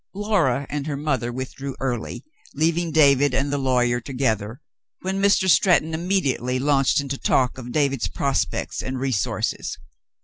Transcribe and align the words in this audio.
Laura 0.15 0.65
and 0.67 0.87
her 0.87 0.97
mother 0.97 1.31
withdrew 1.31 1.75
early, 1.79 2.23
leaving 2.55 2.91
David 2.91 3.35
and 3.35 3.53
the 3.53 3.59
lawyer 3.59 4.01
together, 4.01 4.59
when 5.01 5.21
Mr. 5.21 5.47
Stretton 5.47 5.93
immediately 5.93 6.57
launched 6.57 6.99
into 6.99 7.19
talk 7.19 7.59
of 7.59 7.71
David's 7.71 8.07
prospects 8.07 8.81
and 8.81 8.99
resources. 8.99 9.77